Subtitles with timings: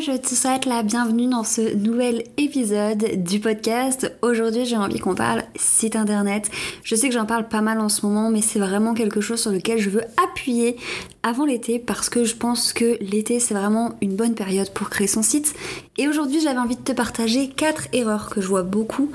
[0.00, 4.12] je te souhaite la bienvenue dans ce nouvel épisode du podcast.
[4.22, 6.50] Aujourd'hui, j'ai envie qu'on parle site internet.
[6.84, 9.40] Je sais que j'en parle pas mal en ce moment, mais c'est vraiment quelque chose
[9.40, 10.76] sur lequel je veux appuyer
[11.22, 15.08] avant l'été parce que je pense que l'été, c'est vraiment une bonne période pour créer
[15.08, 15.54] son site.
[15.98, 19.10] Et aujourd'hui, j'avais envie de te partager quatre erreurs que je vois beaucoup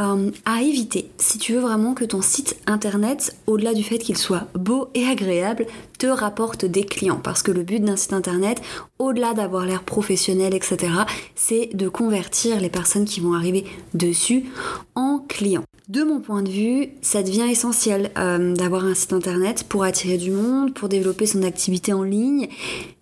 [0.00, 4.16] euh, à éviter si tu veux vraiment que ton site internet, au-delà du fait qu'il
[4.16, 5.66] soit beau et agréable,
[5.98, 7.20] te rapporte des clients.
[7.22, 8.60] Parce que le but d'un site internet,
[8.98, 10.92] au-delà d'avoir l'air professionnel, etc.,
[11.34, 14.46] c'est de convertir les personnes qui vont arriver dessus
[14.94, 15.64] en clients.
[15.88, 20.16] De mon point de vue, ça devient essentiel euh, d'avoir un site internet pour attirer
[20.16, 22.48] du monde, pour développer son activité en ligne,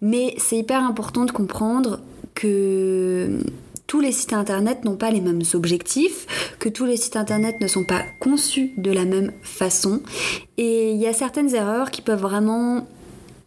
[0.02, 2.00] mais c'est hyper important de comprendre
[2.34, 3.38] que
[3.86, 6.26] tous les sites internet n'ont pas les mêmes objectifs,
[6.58, 10.00] que tous les sites internet ne sont pas conçus de la même façon,
[10.56, 12.86] et il y a certaines erreurs qui peuvent vraiment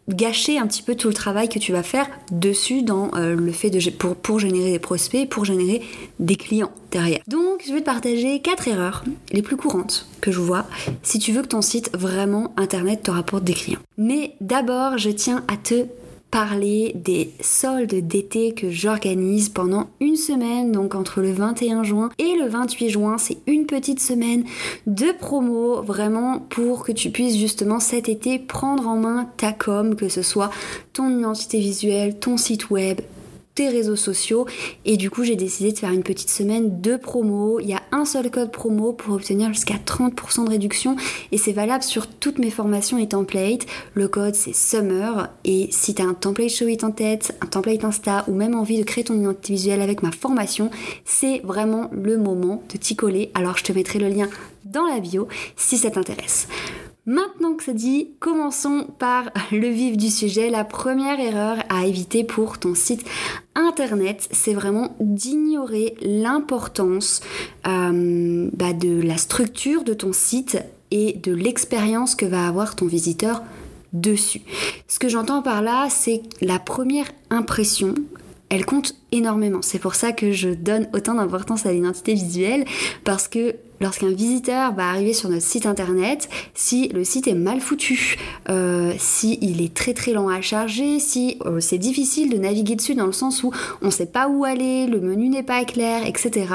[0.08, 3.52] gâcher un petit peu tout le travail que tu vas faire dessus dans euh, le
[3.52, 5.82] fait de pour, générer des prospects, pour générer
[6.18, 7.20] des clients derrière.
[7.28, 10.66] Donc je vais te partager quatre erreurs les plus courantes que je vois
[11.02, 13.80] si tu veux que ton site vraiment internet te rapporte des clients.
[13.96, 15.84] Mais d'abord, je tiens à te
[16.30, 22.36] parler des soldes d'été que j'organise pendant une semaine, donc entre le 21 juin et
[22.36, 23.18] le 28 juin.
[23.18, 24.44] C'est une petite semaine
[24.86, 29.94] de promo, vraiment pour que tu puisses justement cet été prendre en main ta com,
[29.96, 30.50] que ce soit
[30.92, 33.00] ton identité visuelle, ton site web,
[33.66, 34.46] réseaux sociaux.
[34.84, 37.58] Et du coup, j'ai décidé de faire une petite semaine de promo.
[37.60, 40.96] Il y a un seul code promo pour obtenir jusqu'à 30% de réduction
[41.32, 43.66] et c'est valable sur toutes mes formations et templates.
[43.94, 47.46] Le code c'est Summer et si tu as un template Show It en tête, un
[47.46, 50.70] template Insta ou même envie de créer ton identité visuelle avec ma formation,
[51.04, 53.30] c'est vraiment le moment de t'y coller.
[53.34, 54.28] Alors je te mettrai le lien
[54.64, 56.46] dans la bio si ça t'intéresse.
[57.08, 60.50] Maintenant que ça dit, commençons par le vif du sujet.
[60.50, 63.02] La première erreur à éviter pour ton site
[63.54, 67.22] internet, c'est vraiment d'ignorer l'importance
[67.66, 70.58] euh, bah, de la structure de ton site
[70.90, 73.42] et de l'expérience que va avoir ton visiteur
[73.94, 74.42] dessus.
[74.86, 77.94] Ce que j'entends par là, c'est la première impression
[78.50, 79.60] elle compte énormément.
[79.62, 82.64] C'est pour ça que je donne autant d'importance à l'identité visuelle,
[83.04, 87.60] parce que lorsqu'un visiteur va arriver sur notre site internet, si le site est mal
[87.60, 88.16] foutu,
[88.48, 92.76] euh, si il est très très lent à charger, si euh, c'est difficile de naviguer
[92.76, 93.52] dessus dans le sens où
[93.82, 96.46] on ne sait pas où aller, le menu n'est pas clair, etc.,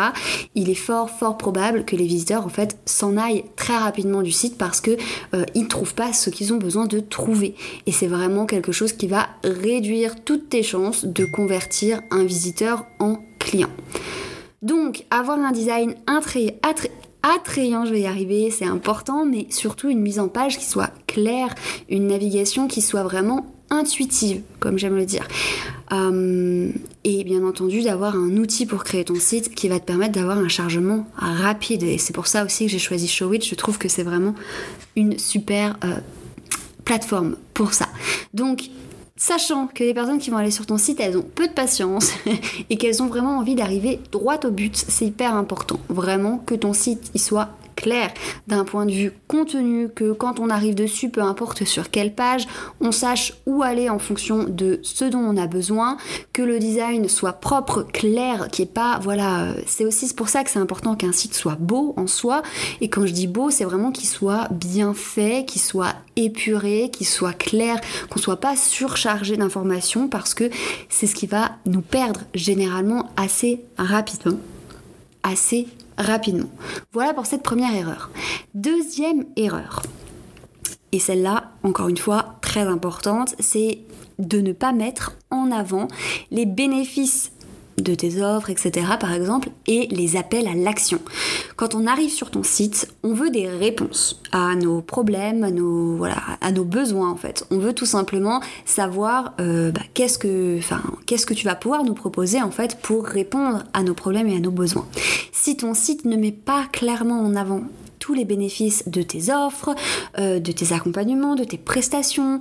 [0.55, 4.31] il est fort fort probable que les visiteurs en fait s'en aillent très rapidement du
[4.31, 4.91] site parce que
[5.33, 7.55] euh, ils ne trouvent pas ce qu'ils ont besoin de trouver.
[7.85, 12.42] Et c'est vraiment quelque chose qui va réduire toutes tes chances de convertir un visiteur
[12.99, 13.69] en client.
[14.61, 15.95] Donc, avoir un design
[17.21, 20.91] attrayant, je vais y arriver, c'est important, mais surtout une mise en page qui soit
[21.07, 21.53] claire,
[21.89, 25.27] une navigation qui soit vraiment intuitive, comme j'aime le dire.
[25.91, 26.71] Euh,
[27.03, 30.37] et bien entendu d'avoir un outil pour créer ton site qui va te permettre d'avoir
[30.37, 31.83] un chargement rapide.
[31.83, 33.41] Et c'est pour ça aussi que j'ai choisi Showit.
[33.41, 34.33] Je trouve que c'est vraiment
[34.95, 35.95] une super euh,
[36.85, 37.87] plateforme pour ça.
[38.33, 38.69] Donc
[39.25, 42.11] Sachant que les personnes qui vont aller sur ton site, elles ont peu de patience
[42.69, 45.79] et qu'elles ont vraiment envie d'arriver droit au but, c'est hyper important.
[45.87, 47.47] Vraiment que ton site il soit
[47.83, 48.11] clair
[48.47, 52.47] d'un point de vue contenu, que quand on arrive dessus, peu importe sur quelle page,
[52.79, 55.97] on sache où aller en fonction de ce dont on a besoin,
[56.31, 60.43] que le design soit propre, clair, qui est pas, voilà, euh, c'est aussi pour ça
[60.43, 62.41] que c'est important qu'un site soit beau en soi.
[62.79, 67.07] Et quand je dis beau, c'est vraiment qu'il soit bien fait, qu'il soit épuré, qu'il
[67.07, 67.79] soit clair,
[68.09, 70.49] qu'on soit pas surchargé d'informations parce que
[70.89, 74.39] c'est ce qui va nous perdre généralement assez rapidement.
[75.23, 75.67] Assez
[75.97, 76.49] rapidement.
[76.91, 78.09] Voilà pour cette première erreur.
[78.53, 79.81] Deuxième erreur,
[80.93, 83.79] et celle-là, encore une fois, très importante, c'est
[84.19, 85.87] de ne pas mettre en avant
[86.29, 87.31] les bénéfices
[87.77, 88.85] de tes offres, etc.
[88.99, 90.99] par exemple, et les appels à l'action.
[91.55, 95.95] Quand on arrive sur ton site, on veut des réponses à nos problèmes, à nos,
[95.95, 97.45] voilà, à nos besoins en fait.
[97.51, 100.59] On veut tout simplement savoir euh, bah, qu'est-ce que,
[101.05, 104.35] qu'est-ce que tu vas pouvoir nous proposer en fait pour répondre à nos problèmes et
[104.35, 104.87] à nos besoins.
[105.31, 107.63] Si ton site ne met pas clairement en avant
[108.11, 109.73] les bénéfices de tes offres,
[110.19, 112.39] euh, de tes accompagnements, de tes prestations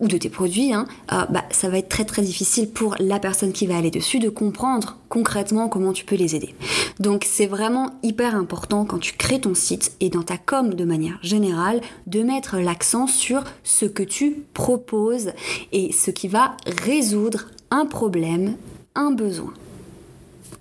[0.00, 3.20] ou de tes produits, hein, euh, bah, ça va être très très difficile pour la
[3.20, 6.54] personne qui va aller dessus de comprendre concrètement comment tu peux les aider.
[6.98, 10.84] Donc c'est vraiment hyper important quand tu crées ton site et dans ta com de
[10.84, 15.30] manière générale de mettre l'accent sur ce que tu proposes
[15.70, 18.56] et ce qui va résoudre un problème,
[18.94, 19.52] un besoin.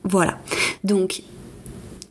[0.04, 0.38] Voilà.
[0.84, 1.24] Donc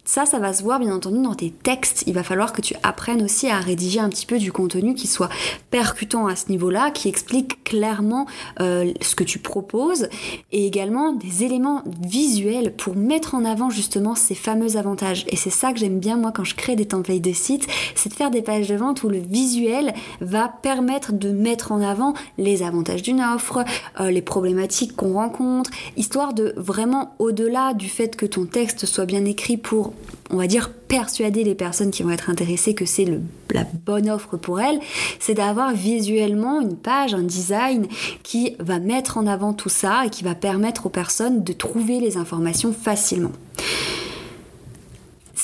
[0.07, 2.05] ça, ça va se voir bien entendu dans tes textes.
[2.07, 5.09] Il va falloir que tu apprennes aussi à rédiger un petit peu du contenu qui
[5.09, 5.29] soit
[5.71, 8.27] percutant à ce niveau-là, qui explique clairement
[8.61, 10.09] euh, ce que tu proposes
[10.53, 15.27] et également des éléments visuels pour mettre en avant justement ces fameux avantages.
[15.29, 17.67] Et c'est ça que j'aime bien moi quand je crée des templates de sites,
[17.97, 21.81] c'est de faire des pages de vente où le visuel va permettre de mettre en
[21.81, 23.65] avant les avantages d'une offre,
[24.01, 29.07] euh, les problématiques qu'on rencontre, histoire de vraiment au-delà du fait que ton texte soit
[29.07, 29.93] bien écrit pour
[30.31, 33.07] on va dire, persuader les personnes qui vont être intéressées que c'est
[33.51, 34.81] la bonne offre pour elles,
[35.21, 37.87] c'est d'avoir visuellement une page, un design
[38.23, 42.01] qui va mettre en avant tout ça et qui va permettre aux personnes de trouver
[42.01, 43.33] les informations facilement.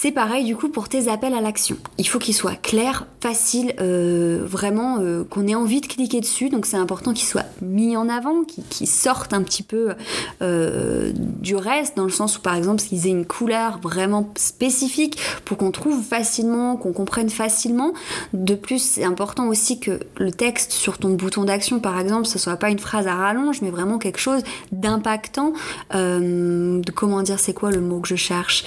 [0.02, 1.76] C'est pareil du coup pour tes appels à l'action.
[1.96, 6.48] Il faut qu'ils soient clairs, faciles, euh, vraiment euh, qu'on ait envie de cliquer dessus.
[6.48, 9.94] Donc c'est important qu'ils soient mis en avant, qu'ils sortent un petit peu
[10.42, 15.20] euh, du reste, dans le sens où par exemple qu'ils aient une couleur vraiment spécifique
[15.44, 17.92] pour qu'on trouve facilement, qu'on comprenne facilement.
[18.32, 22.40] De plus, c'est important aussi que le texte sur ton bouton d'action, par exemple, ce
[22.40, 25.52] soit pas une phrase à rallonge, mais vraiment quelque chose d'impactant.
[25.92, 28.64] de comment dire, c'est quoi le mot que je cherche?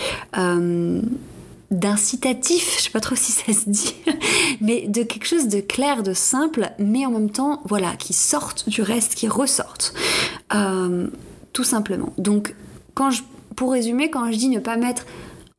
[1.72, 3.96] D'incitatif, je sais pas trop si ça se dit,
[4.62, 8.70] mais de quelque chose de clair, de simple, mais en même temps, voilà, qui sorte
[8.70, 9.94] du reste, qui ressorte.
[10.54, 11.08] Euh,
[11.54, 12.14] tout simplement.
[12.18, 12.54] Donc,
[12.94, 13.24] quand je,
[13.56, 15.06] pour résumer, quand je dis ne pas mettre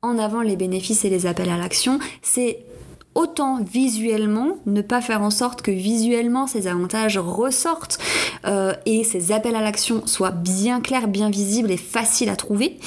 [0.02, 2.58] en avant les bénéfices et les appels à l'action, c'est
[3.16, 7.98] autant visuellement, ne pas faire en sorte que visuellement ces avantages ressortent
[8.44, 12.78] euh, et ces appels à l'action soient bien clairs, bien visibles et faciles à trouver.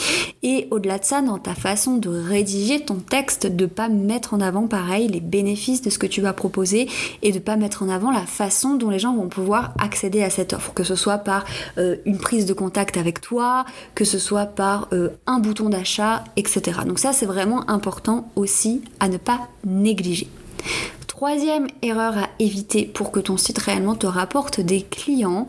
[0.43, 4.39] Et au-delà de ça, dans ta façon de rédiger ton texte, de pas mettre en
[4.39, 6.87] avant pareil les bénéfices de ce que tu vas proposer
[7.23, 10.29] et de pas mettre en avant la façon dont les gens vont pouvoir accéder à
[10.29, 11.43] cette offre, que ce soit par
[11.79, 13.65] euh, une prise de contact avec toi,
[13.95, 16.81] que ce soit par euh, un bouton d'achat, etc.
[16.85, 20.18] Donc ça c'est vraiment important aussi à ne pas négliger.
[21.19, 25.47] Troisième erreur à éviter pour que ton site réellement te rapporte des clients,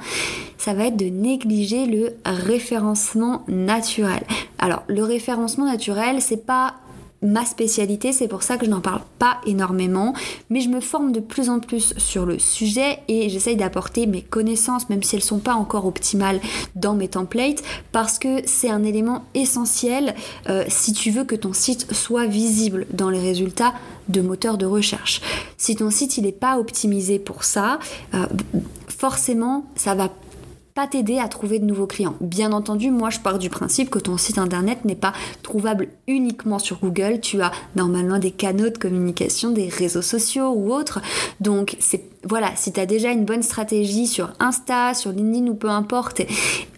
[0.59, 4.25] ça va être de négliger le référencement naturel.
[4.59, 6.75] Alors, le référencement naturel, c'est pas
[7.23, 10.15] ma spécialité, c'est pour ça que je n'en parle pas énormément,
[10.49, 14.23] mais je me forme de plus en plus sur le sujet et j'essaye d'apporter mes
[14.23, 16.41] connaissances, même si elles sont pas encore optimales
[16.77, 17.63] dans mes templates,
[17.93, 20.15] parce que c'est un élément essentiel
[20.49, 23.75] euh, si tu veux que ton site soit visible dans les résultats
[24.09, 25.21] de moteurs de recherche.
[25.57, 27.79] Si ton site il n'est pas optimisé pour ça,
[28.15, 28.27] euh,
[28.89, 30.09] forcément ça va
[30.87, 32.17] t'aider à trouver de nouveaux clients.
[32.21, 35.12] Bien entendu, moi je pars du principe que ton site internet n'est pas
[35.43, 40.73] trouvable uniquement sur Google, tu as normalement des canaux de communication, des réseaux sociaux ou
[40.73, 41.00] autres.
[41.41, 45.55] Donc c'est voilà, si tu as déjà une bonne stratégie sur Insta, sur LinkedIn ou
[45.55, 46.21] peu importe,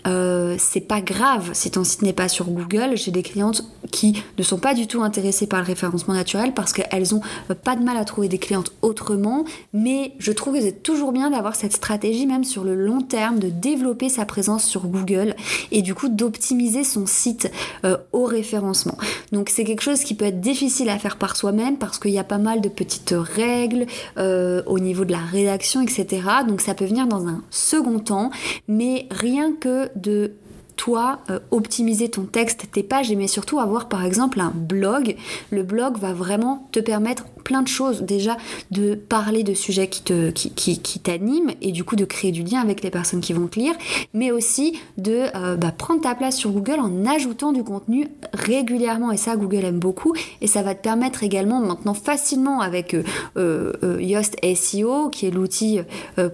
[0.06, 2.96] euh, c'est pas grave si ton site n'est pas sur Google.
[2.96, 6.72] J'ai des clientes qui ne sont pas du tout intéressées par le référencement naturel parce
[6.72, 7.20] qu'elles ont
[7.64, 9.44] pas de mal à trouver des clientes autrement.
[9.72, 13.38] Mais je trouve que c'est toujours bien d'avoir cette stratégie, même sur le long terme,
[13.38, 15.34] de développer sa présence sur Google
[15.70, 17.50] et du coup d'optimiser son site
[17.84, 18.96] euh, au référencement.
[19.32, 22.18] Donc c'est quelque chose qui peut être difficile à faire par soi-même parce qu'il y
[22.18, 23.86] a pas mal de petites règles
[24.18, 26.22] euh, au niveau de la rédaction, etc.
[26.46, 28.30] Donc ça peut venir dans un second temps,
[28.68, 30.34] mais rien que de
[30.76, 35.16] toi euh, optimiser ton texte, tes pages, mais surtout avoir par exemple un blog.
[35.50, 38.02] Le blog va vraiment te permettre plein de choses.
[38.02, 38.36] Déjà
[38.70, 42.42] de parler de sujets qui te qui, qui, t'animent et du coup de créer du
[42.42, 43.74] lien avec les personnes qui vont te lire,
[44.14, 49.12] mais aussi de euh, bah, prendre ta place sur Google en ajoutant du contenu régulièrement.
[49.12, 50.14] Et ça, Google aime beaucoup.
[50.40, 52.96] Et ça va te permettre également maintenant facilement avec
[53.36, 55.80] euh, Yoast SEO, qui est l'outil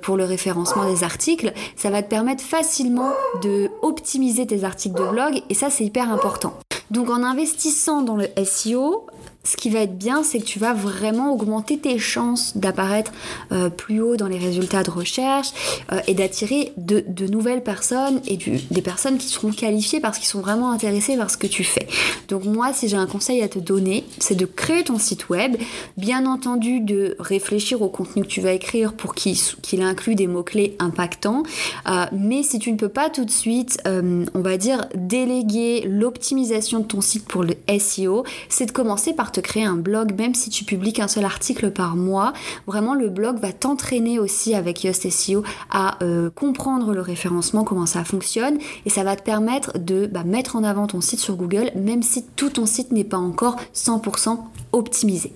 [0.03, 3.11] pour le référencement des articles, ça va te permettre facilement
[3.43, 6.55] de optimiser tes articles de blog et ça c'est hyper important.
[6.91, 9.07] Donc en investissant dans le SEO,
[9.49, 13.13] ce qui va être bien, c'est que tu vas vraiment augmenter tes chances d'apparaître
[13.51, 15.49] euh, plus haut dans les résultats de recherche
[15.91, 20.41] euh, et d'attirer de, nouvelles personnes et des personnes qui seront qualifiées parce qu'ils sont
[20.41, 21.87] vraiment intéressés par ce que tu fais.
[22.29, 25.57] Donc moi, si j'ai un conseil à te donner, c'est de créer ton site web,
[25.97, 30.77] bien entendu de réfléchir au contenu que tu vas écrire pour qu'il inclue des mots-clés
[30.79, 31.43] impactants,
[31.89, 36.81] euh, mais si tu ne peux pas tout de suite, on va dire, déléguer l'optimisation
[36.81, 40.35] de ton site pour le SEO, c'est de commencer par te créer un blog, même
[40.35, 42.33] si tu publies qu'un seul article par mois.
[42.67, 47.87] Vraiment, le blog va t'entraîner aussi avec Yoast SEO à euh, comprendre le référencement, comment
[47.87, 51.37] ça fonctionne, et ça va te permettre de bah, mettre en avant ton site sur
[51.37, 54.39] Google, même si tout ton site n'est pas encore 100%
[54.73, 55.33] optimisé.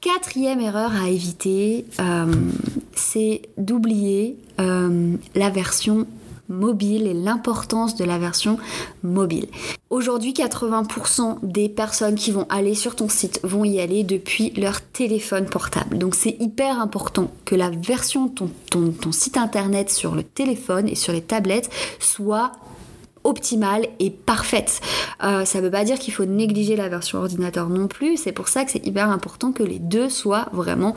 [0.00, 2.32] Quatrième erreur à éviter, euh,
[2.94, 6.06] c'est d'oublier euh, la version
[6.48, 8.58] mobile et l'importance de la version
[9.02, 9.46] mobile.
[9.90, 14.80] Aujourd'hui, 80% des personnes qui vont aller sur ton site vont y aller depuis leur
[14.80, 15.98] téléphone portable.
[15.98, 18.32] Donc c'est hyper important que la version de
[18.70, 22.52] ton, ton site internet sur le téléphone et sur les tablettes soit
[23.26, 24.80] optimale et parfaite.
[25.22, 28.32] Euh, ça ne veut pas dire qu'il faut négliger la version ordinateur non plus, c'est
[28.32, 30.94] pour ça que c'est hyper important que les deux soient vraiment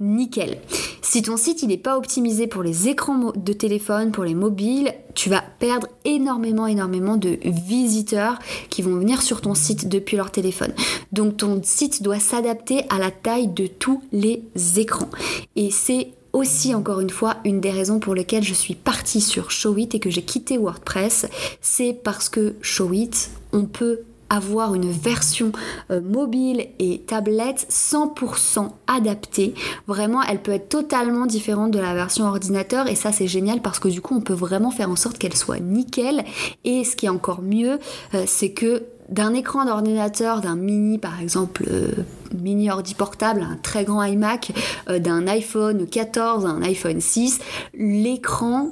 [0.00, 0.58] nickel.
[1.02, 4.92] Si ton site il n'est pas optimisé pour les écrans de téléphone, pour les mobiles,
[5.14, 8.38] tu vas perdre énormément, énormément de visiteurs
[8.70, 10.72] qui vont venir sur ton site depuis leur téléphone.
[11.12, 14.42] Donc ton site doit s'adapter à la taille de tous les
[14.76, 15.10] écrans.
[15.56, 19.50] Et c'est aussi encore une fois une des raisons pour lesquelles je suis partie sur
[19.50, 21.26] Showit et que j'ai quitté WordPress,
[21.60, 25.52] c'est parce que Showit, on peut avoir une version
[25.90, 29.54] euh, mobile et tablette 100% adaptée.
[29.86, 33.78] Vraiment, elle peut être totalement différente de la version ordinateur et ça c'est génial parce
[33.78, 36.24] que du coup on peut vraiment faire en sorte qu'elle soit nickel.
[36.64, 37.78] Et ce qui est encore mieux,
[38.14, 41.92] euh, c'est que d'un écran d'ordinateur, d'un mini par exemple, euh,
[42.34, 44.52] mini ordi portable, un très grand iMac,
[44.88, 47.40] euh, d'un iPhone 14, un iPhone 6,
[47.74, 48.68] l'écran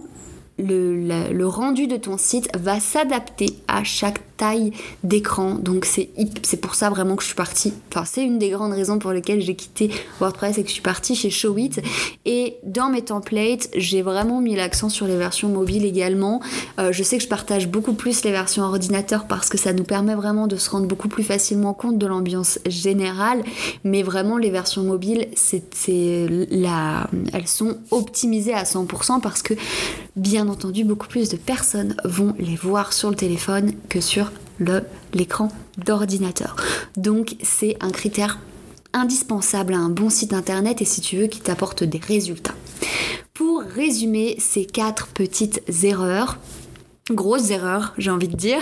[0.59, 4.73] le, le, rendu de ton site va s'adapter à chaque taille
[5.05, 5.55] d'écran.
[5.55, 7.73] Donc c'est pour ça vraiment que je suis partie.
[7.91, 9.91] Enfin, c'est une des grandes raisons pour lesquelles j'ai quitté
[10.21, 11.81] WordPress et que je suis partie chez Showit.
[12.25, 16.41] Et dans mes templates, j'ai vraiment mis l'accent sur les versions mobiles également.
[16.79, 19.85] Euh, je sais que je partage beaucoup plus les versions ordinateur parce que ça nous
[19.85, 23.43] permet vraiment de se rendre beaucoup plus facilement compte de l'ambiance générale.
[23.85, 29.55] Mais vraiment, les versions mobiles, c'est la, elles sont optimisées à 100% parce que
[30.17, 34.26] bien entendu, beaucoup plus de personnes vont les voir sur le téléphone que sur
[35.13, 35.49] l'écran
[35.79, 36.57] d'ordinateur.
[36.97, 38.39] Donc c'est un critère
[38.93, 42.55] indispensable à un bon site internet et si tu veux qui t'apporte des résultats.
[43.35, 46.39] Pour résumer ces quatre petites erreurs,
[47.11, 48.61] grosses erreurs j'ai envie de dire,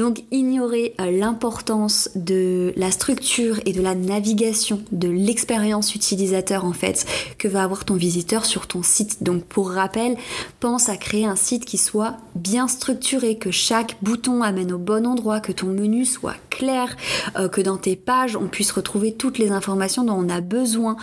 [0.00, 6.72] Donc ignorer euh, l'importance de la structure et de la navigation, de l'expérience utilisateur en
[6.72, 7.04] fait
[7.36, 9.22] que va avoir ton visiteur sur ton site.
[9.22, 10.16] Donc pour rappel,
[10.58, 15.06] pense à créer un site qui soit bien structuré, que chaque bouton amène au bon
[15.06, 16.96] endroit, que ton menu soit clair,
[17.36, 20.96] euh, que dans tes pages on puisse retrouver toutes les informations dont on a besoin.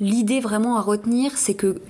[0.00, 1.80] L'idée vraiment à retenir, c'est que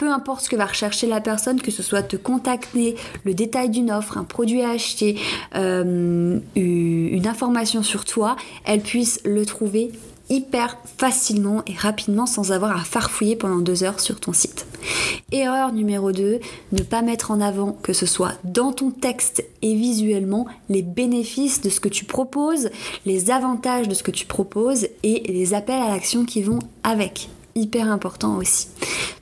[0.00, 3.68] peu importe ce que va rechercher la personne, que ce soit te contacter, le détail
[3.68, 5.18] d'une offre, un produit à acheter,
[5.56, 9.92] euh, une information sur toi, elle puisse le trouver
[10.30, 14.66] hyper facilement et rapidement sans avoir à farfouiller pendant deux heures sur ton site.
[15.32, 16.40] Erreur numéro 2,
[16.72, 21.60] ne pas mettre en avant, que ce soit dans ton texte et visuellement, les bénéfices
[21.60, 22.70] de ce que tu proposes,
[23.04, 27.28] les avantages de ce que tu proposes et les appels à l'action qui vont avec
[27.54, 28.68] hyper important aussi.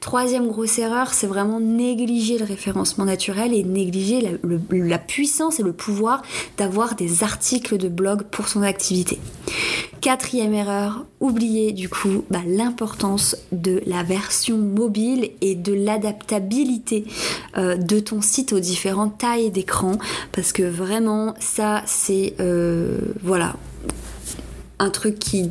[0.00, 5.72] Troisième grosse erreur, c'est vraiment négliger le référencement naturel et négliger la, puissance et le
[5.72, 6.22] pouvoir
[6.56, 9.18] d'avoir des articles de blog pour son activité.
[10.00, 17.04] Quatrième erreur, oublier du coup bah, l'importance de la version mobile et de l'adaptabilité
[17.56, 19.98] euh, de ton site aux différentes tailles d'écran
[20.32, 23.56] parce que vraiment ça c'est euh, voilà
[24.78, 25.50] un truc qui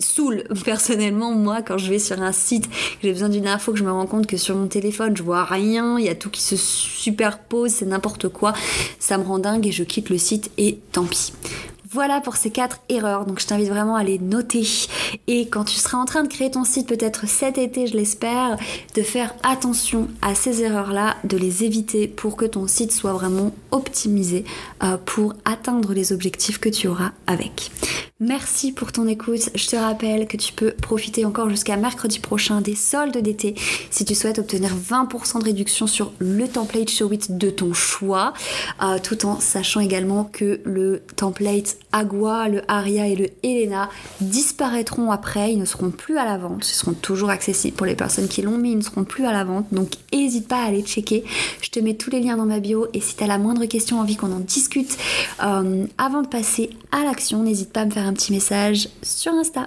[0.00, 0.44] saoule.
[0.64, 2.68] Personnellement moi quand je vais sur un site
[3.02, 5.44] j'ai besoin d'une info que je me rends compte que sur mon téléphone je vois
[5.44, 8.52] rien il y a tout qui se superpose c'est n'importe quoi.
[8.98, 11.32] Ça me rend dingue et je quitte le site et tant pis
[11.90, 14.66] voilà pour ces quatre erreurs, donc je t'invite vraiment à les noter.
[15.26, 18.58] Et quand tu seras en train de créer ton site, peut-être cet été, je l'espère,
[18.94, 23.52] de faire attention à ces erreurs-là, de les éviter pour que ton site soit vraiment
[23.70, 24.44] optimisé
[24.82, 27.70] euh, pour atteindre les objectifs que tu auras avec.
[28.20, 29.48] Merci pour ton écoute.
[29.54, 33.54] Je te rappelle que tu peux profiter encore jusqu'à mercredi prochain des soldes d'été
[33.90, 38.32] si tu souhaites obtenir 20% de réduction sur le template Showit de ton choix,
[38.82, 43.88] euh, tout en sachant également que le template Agua, le Aria et le Elena
[44.20, 47.96] disparaîtront après, ils ne seront plus à la vente, ils seront toujours accessibles pour les
[47.96, 50.66] personnes qui l'ont, mais ils ne seront plus à la vente, donc n'hésite pas à
[50.66, 51.24] aller checker.
[51.62, 53.64] Je te mets tous les liens dans ma bio et si tu as la moindre
[53.66, 54.96] question, envie qu'on en discute
[55.42, 59.32] euh, avant de passer à l'action, n'hésite pas à me faire un petit message sur
[59.32, 59.66] Insta.